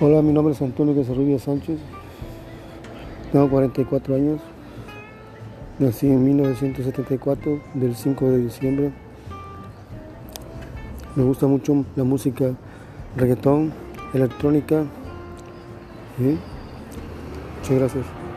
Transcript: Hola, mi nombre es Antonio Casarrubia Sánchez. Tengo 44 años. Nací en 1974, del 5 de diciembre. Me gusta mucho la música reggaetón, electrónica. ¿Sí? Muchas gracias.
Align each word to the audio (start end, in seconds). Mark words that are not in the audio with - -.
Hola, 0.00 0.22
mi 0.22 0.32
nombre 0.32 0.54
es 0.54 0.62
Antonio 0.62 0.94
Casarrubia 0.94 1.40
Sánchez. 1.40 1.80
Tengo 3.32 3.50
44 3.50 4.14
años. 4.14 4.40
Nací 5.80 6.06
en 6.06 6.24
1974, 6.24 7.60
del 7.74 7.96
5 7.96 8.30
de 8.30 8.38
diciembre. 8.38 8.92
Me 11.16 11.24
gusta 11.24 11.48
mucho 11.48 11.84
la 11.96 12.04
música 12.04 12.54
reggaetón, 13.16 13.72
electrónica. 14.14 14.84
¿Sí? 16.16 16.38
Muchas 17.56 17.76
gracias. 17.76 18.27